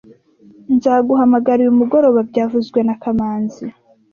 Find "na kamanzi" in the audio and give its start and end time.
2.87-3.65